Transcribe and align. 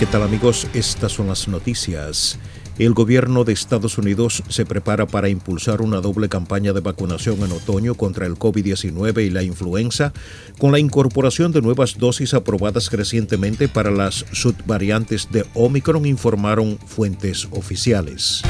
¿Qué 0.00 0.06
tal 0.06 0.22
amigos? 0.22 0.66
Estas 0.72 1.12
son 1.12 1.26
las 1.26 1.46
noticias. 1.46 2.38
El 2.78 2.94
gobierno 2.94 3.44
de 3.44 3.52
Estados 3.52 3.98
Unidos 3.98 4.42
se 4.48 4.64
prepara 4.64 5.06
para 5.06 5.28
impulsar 5.28 5.82
una 5.82 6.00
doble 6.00 6.30
campaña 6.30 6.72
de 6.72 6.80
vacunación 6.80 7.40
en 7.42 7.52
otoño 7.52 7.94
contra 7.94 8.24
el 8.24 8.36
COVID-19 8.36 9.26
y 9.26 9.28
la 9.28 9.42
influenza, 9.42 10.14
con 10.58 10.72
la 10.72 10.78
incorporación 10.78 11.52
de 11.52 11.60
nuevas 11.60 11.98
dosis 11.98 12.32
aprobadas 12.32 12.90
recientemente 12.90 13.68
para 13.68 13.90
las 13.90 14.24
subvariantes 14.32 15.28
de 15.30 15.44
Omicron, 15.52 16.06
informaron 16.06 16.78
fuentes 16.78 17.46
oficiales. 17.50 18.40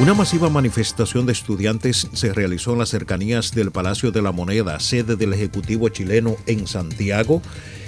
Una 0.00 0.14
masiva 0.14 0.50
manifestación 0.50 1.26
de 1.26 1.32
estudiantes 1.32 2.08
se 2.12 2.32
realizó 2.32 2.72
en 2.72 2.80
las 2.80 2.88
cercanías 2.88 3.52
del 3.52 3.70
Palacio 3.70 4.10
de 4.10 4.20
la 4.20 4.32
Moneda, 4.32 4.80
sede 4.80 5.14
del 5.14 5.32
Ejecutivo 5.32 5.90
chileno 5.90 6.34
en 6.46 6.66
Santiago, 6.66 7.40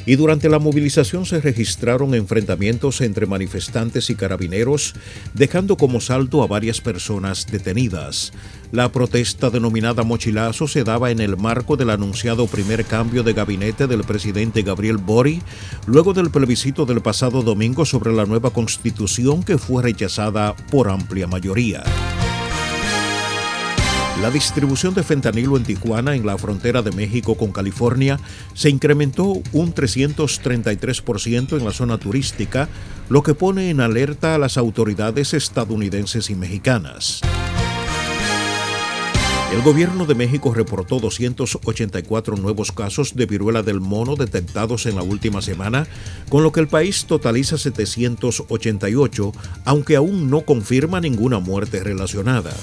y 0.07 0.17
durante 0.17 0.49
la 0.49 0.59
movilización 0.59 1.27
se 1.27 1.41
registraron 1.41 2.15
enfrentamientos 2.15 3.01
entre 3.01 3.27
manifestantes 3.27 4.11
y 4.11 4.15
carabineros, 4.15 4.95
dejando 5.33 5.77
como 5.77 6.01
saldo 6.01 6.43
a 6.43 6.47
varias 6.47 6.81
personas 6.81 7.47
detenidas. 7.47 8.33
La 8.73 8.91
protesta 8.91 9.51
denominada 9.51 10.03
Mochilazo 10.03 10.67
se 10.67 10.85
daba 10.85 11.11
en 11.11 11.21
el 11.21 11.37
marco 11.37 11.77
del 11.77 11.91
anunciado 11.91 12.47
primer 12.47 12.85
cambio 12.85 13.23
de 13.23 13.33
gabinete 13.33 13.87
del 13.87 14.05
presidente 14.05 14.63
Gabriel 14.63 14.99
Bori, 14.99 15.43
luego 15.87 16.13
del 16.13 16.31
plebiscito 16.31 16.85
del 16.85 17.01
pasado 17.01 17.43
domingo 17.43 17.85
sobre 17.85 18.13
la 18.13 18.27
nueva 18.27 18.51
constitución 18.51 19.43
que 19.43 19.59
fue 19.59 19.83
rechazada 19.83 20.57
por 20.71 20.89
amplia 20.89 21.27
mayoría. 21.27 21.85
La 24.25 24.31
distribución 24.31 24.95
de 24.95 25.03
fentanilo 25.03 25.59
en 25.59 25.65
Tijuana, 25.65 26.15
en 26.17 26.25
la 26.25 26.39
frontera 26.39 26.81
de 26.81 26.93
México 26.93 27.35
con 27.35 27.53
California, 27.53 28.19
se 28.55 28.71
incrementó 28.71 29.43
un 29.53 29.75
333% 29.75 31.59
en 31.59 31.63
la 31.63 31.73
zona 31.73 31.99
turística, 31.99 32.71
lo 33.11 33.23
que 33.23 33.35
pone 33.35 33.69
en 33.69 33.83
alerta 33.83 34.35
a 34.35 34.39
las 34.39 34.57
autoridades 34.57 35.35
estadounidenses 35.35 36.31
y 36.31 36.37
mexicanas. 36.37 37.21
El 39.53 39.61
gobierno 39.61 40.07
de 40.07 40.15
México 40.15 40.55
reportó 40.55 41.01
284 41.01 42.37
nuevos 42.37 42.73
casos 42.73 43.15
de 43.15 43.27
viruela 43.27 43.63
del 43.63 43.81
mono 43.81 44.17
detectados 44.17 44.87
en 44.87 44.97
la 44.97 45.03
última 45.03 45.43
semana, 45.43 45.87
con 46.31 46.43
lo 46.43 46.51
que 46.51 46.61
el 46.61 46.69
país 46.69 47.05
totaliza 47.05 47.59
788, 47.59 49.33
aunque 49.67 49.97
aún 49.97 50.31
no 50.31 50.47
confirma 50.47 51.03
ninguna 51.03 51.41
muerte 51.41 51.85
relacionada. 51.85 52.55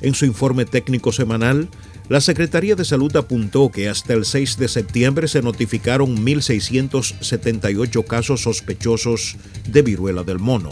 En 0.00 0.14
su 0.14 0.24
informe 0.24 0.64
técnico 0.64 1.12
semanal, 1.12 1.68
la 2.08 2.20
Secretaría 2.20 2.76
de 2.76 2.84
Salud 2.84 3.14
apuntó 3.16 3.70
que 3.70 3.88
hasta 3.88 4.12
el 4.12 4.24
6 4.24 4.58
de 4.58 4.68
septiembre 4.68 5.26
se 5.26 5.40
notificaron 5.40 6.16
1.678 6.18 8.04
casos 8.04 8.42
sospechosos 8.42 9.36
de 9.66 9.82
viruela 9.82 10.22
del 10.22 10.38
mono. 10.38 10.70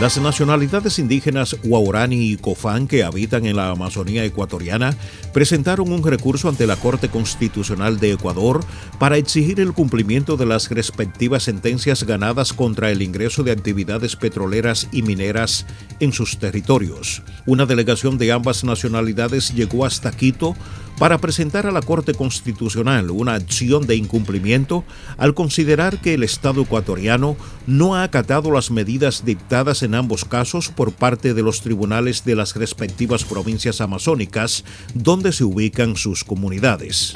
Las 0.00 0.20
nacionalidades 0.20 0.98
indígenas 0.98 1.56
Huaorani 1.64 2.32
y 2.32 2.36
Cofán 2.36 2.86
que 2.86 3.02
habitan 3.02 3.46
en 3.46 3.56
la 3.56 3.70
Amazonía 3.70 4.26
ecuatoriana 4.26 4.94
presentaron 5.32 5.90
un 5.90 6.04
recurso 6.04 6.50
ante 6.50 6.66
la 6.66 6.76
Corte 6.76 7.08
Constitucional 7.08 7.98
de 7.98 8.12
Ecuador 8.12 8.62
para 8.98 9.16
exigir 9.16 9.58
el 9.58 9.72
cumplimiento 9.72 10.36
de 10.36 10.44
las 10.44 10.68
respectivas 10.68 11.44
sentencias 11.44 12.04
ganadas 12.04 12.52
contra 12.52 12.90
el 12.90 13.00
ingreso 13.00 13.42
de 13.42 13.52
actividades 13.52 14.16
petroleras 14.16 14.86
y 14.92 15.00
mineras 15.00 15.64
en 15.98 16.12
sus 16.12 16.36
territorios. 16.36 17.22
Una 17.46 17.64
delegación 17.64 18.18
de 18.18 18.32
ambas 18.32 18.64
nacionalidades 18.64 19.54
llegó 19.54 19.86
hasta 19.86 20.12
Quito 20.12 20.54
para 20.98 21.18
presentar 21.18 21.66
a 21.66 21.72
la 21.72 21.82
Corte 21.82 22.14
Constitucional 22.14 23.10
una 23.10 23.34
acción 23.34 23.86
de 23.86 23.96
incumplimiento 23.96 24.84
al 25.18 25.34
considerar 25.34 26.00
que 26.00 26.14
el 26.14 26.22
Estado 26.22 26.62
ecuatoriano 26.62 27.36
no 27.66 27.96
ha 27.96 28.02
acatado 28.02 28.50
las 28.50 28.70
medidas 28.70 29.24
dictadas 29.24 29.82
en 29.82 29.94
ambos 29.94 30.24
casos 30.24 30.68
por 30.68 30.92
parte 30.92 31.34
de 31.34 31.42
los 31.42 31.60
tribunales 31.60 32.24
de 32.24 32.36
las 32.36 32.54
respectivas 32.56 33.24
provincias 33.24 33.80
amazónicas 33.80 34.64
donde 34.94 35.32
se 35.32 35.44
ubican 35.44 35.96
sus 35.96 36.24
comunidades. 36.24 37.14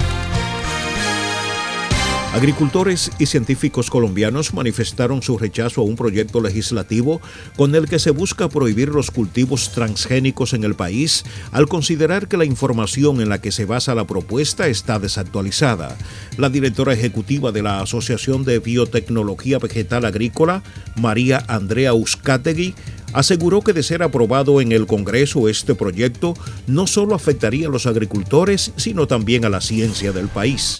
Agricultores 2.33 3.11
y 3.19 3.27
científicos 3.27 3.91
colombianos 3.91 4.55
manifestaron 4.55 5.21
su 5.21 5.37
rechazo 5.37 5.81
a 5.81 5.85
un 5.85 5.97
proyecto 5.97 6.41
legislativo 6.41 7.21
con 7.57 7.75
el 7.75 7.89
que 7.89 7.99
se 7.99 8.13
busca 8.13 8.49
prohibir 8.49 8.91
los 8.91 9.11
cultivos 9.11 9.73
transgénicos 9.73 10.53
en 10.53 10.63
el 10.63 10.77
país 10.77 11.25
al 11.51 11.67
considerar 11.67 12.29
que 12.29 12.37
la 12.37 12.45
información 12.45 13.21
en 13.21 13.31
la 13.31 13.41
que 13.41 13.51
se 13.51 13.65
basa 13.65 13.97
la 13.97 14.07
propuesta 14.07 14.69
está 14.69 15.01
desactualizada. 15.01 15.99
La 16.39 16.51
directora 16.51 16.93
ejecutiva 16.93 17.51
de 17.51 17.63
la 17.63 17.81
Asociación 17.81 18.45
de 18.45 18.61
Biotecnología 18.61 19.59
Vegetal 19.59 20.05
Agrícola, 20.05 20.63
María 20.95 21.43
Andrea 21.49 21.95
Uzcategui, 21.95 22.77
aseguró 23.13 23.61
que 23.63 23.73
de 23.73 23.83
ser 23.83 24.05
aprobado 24.05 24.61
en 24.61 24.71
el 24.71 24.87
Congreso 24.87 25.49
este 25.49 25.75
proyecto 25.75 26.35
no 26.69 26.87
solo 26.87 27.17
afectaría 27.17 27.67
a 27.67 27.71
los 27.71 27.87
agricultores, 27.87 28.73
sino 28.77 29.09
también 29.09 29.45
a 29.45 29.49
la 29.49 29.61
ciencia 29.61 30.13
del 30.13 30.29
país. 30.29 30.79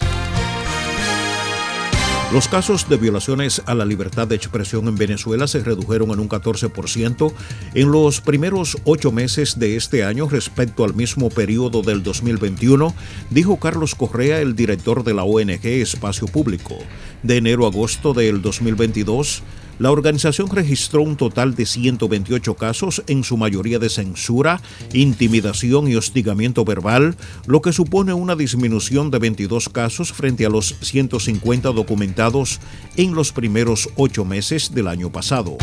Los 2.33 2.47
casos 2.47 2.87
de 2.87 2.95
violaciones 2.95 3.61
a 3.65 3.75
la 3.75 3.83
libertad 3.83 4.25
de 4.25 4.37
expresión 4.37 4.87
en 4.87 4.95
Venezuela 4.95 5.47
se 5.47 5.59
redujeron 5.59 6.11
en 6.11 6.21
un 6.21 6.29
14% 6.29 7.33
en 7.73 7.91
los 7.91 8.21
primeros 8.21 8.77
ocho 8.85 9.11
meses 9.11 9.59
de 9.59 9.75
este 9.75 10.05
año 10.05 10.29
respecto 10.29 10.85
al 10.85 10.93
mismo 10.93 11.27
periodo 11.27 11.81
del 11.81 12.03
2021, 12.03 12.95
dijo 13.31 13.59
Carlos 13.59 13.95
Correa, 13.95 14.39
el 14.39 14.55
director 14.55 15.03
de 15.03 15.13
la 15.13 15.23
ONG 15.23 15.65
Espacio 15.65 16.25
Público. 16.25 16.77
De 17.21 17.35
enero 17.35 17.65
a 17.65 17.67
agosto 17.67 18.13
del 18.13 18.41
2022, 18.41 19.43
la 19.79 19.91
organización 19.91 20.49
registró 20.49 21.01
un 21.01 21.17
total 21.17 21.55
de 21.55 21.65
128 21.65 22.55
casos, 22.55 23.03
en 23.07 23.23
su 23.23 23.37
mayoría 23.37 23.79
de 23.79 23.89
censura, 23.89 24.61
intimidación 24.93 25.87
y 25.87 25.95
hostigamiento 25.95 26.65
verbal, 26.65 27.15
lo 27.47 27.61
que 27.61 27.73
supone 27.73 28.13
una 28.13 28.35
disminución 28.35 29.11
de 29.11 29.19
22 29.19 29.69
casos 29.69 30.13
frente 30.13 30.45
a 30.45 30.49
los 30.49 30.75
150 30.81 31.71
documentados 31.71 32.59
en 32.97 33.13
los 33.13 33.31
primeros 33.31 33.89
ocho 33.95 34.25
meses 34.25 34.73
del 34.73 34.87
año 34.87 35.11
pasado. 35.11 35.57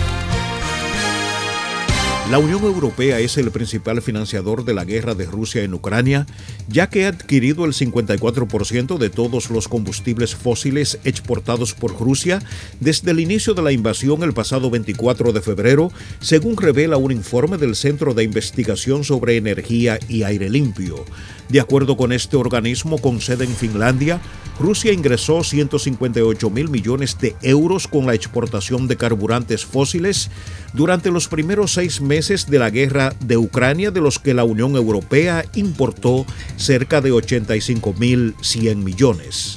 La 2.31 2.39
Unión 2.39 2.63
Europea 2.63 3.21
es 3.21 3.39
el 3.39 3.51
principal 3.51 4.03
financiador 4.03 4.67
de 4.67 4.75
la 4.75 4.85
guerra 4.85 5.15
de 5.15 5.25
Rusia 5.25 5.63
en 5.63 5.73
Ucrania, 5.73 6.27
ya 6.69 6.91
que 6.91 7.07
ha 7.07 7.09
adquirido 7.09 7.65
el 7.65 7.73
54% 7.73 8.99
de 8.99 9.09
todos 9.09 9.49
los 9.49 9.67
combustibles 9.67 10.35
fósiles 10.35 10.99
exportados 11.05 11.73
por 11.73 11.99
Rusia 11.99 12.43
desde 12.81 13.13
el 13.13 13.21
inicio 13.21 13.55
de 13.55 13.63
la 13.63 13.73
invasión 13.73 14.23
el 14.25 14.35
pasado 14.35 14.69
24 14.69 15.33
de 15.33 15.41
febrero, 15.41 15.91
según 16.21 16.59
revela 16.59 16.99
un 16.99 17.13
informe 17.13 17.57
del 17.57 17.75
Centro 17.75 18.13
de 18.13 18.25
Investigación 18.25 19.05
sobre 19.05 19.39
Energía 19.39 19.99
y 20.07 20.25
Aire 20.25 20.51
Limpio. 20.51 21.07
De 21.49 21.61
acuerdo 21.61 21.97
con 21.97 22.13
este 22.13 22.37
organismo 22.37 22.99
con 22.99 23.23
sede 23.23 23.45
en 23.45 23.57
Finlandia, 23.57 24.21
Rusia 24.59 24.93
ingresó 24.93 25.45
158 25.45 26.51
mil 26.51 26.69
millones 26.69 27.17
de 27.21 27.37
euros 27.43 27.87
con 27.87 28.07
la 28.07 28.15
exportación 28.15 28.89
de 28.89 28.97
carburantes 28.97 29.65
fósiles 29.65 30.31
durante 30.73 31.11
los 31.11 31.29
primeros 31.29 31.73
seis 31.73 32.01
meses 32.01 32.47
de 32.51 32.59
la 32.59 32.71
guerra 32.71 33.15
de 33.21 33.37
Ucrania, 33.37 33.91
de 33.91 34.01
los 34.01 34.19
que 34.19 34.35
la 34.35 34.45
Unión 34.45 34.75
Europea 34.75 35.45
importó 35.55 36.27
cerca 36.57 37.01
de 37.01 37.13
85 37.13 37.95
mil 37.95 38.35
100 38.41 38.83
millones. 38.83 39.57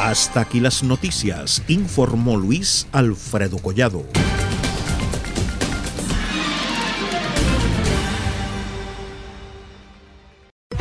Hasta 0.00 0.40
aquí 0.40 0.60
las 0.60 0.82
noticias, 0.82 1.62
informó 1.68 2.36
Luis 2.36 2.86
Alfredo 2.92 3.58
Collado. 3.58 4.04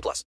18 0.00 0.02
plus. 0.02 0.24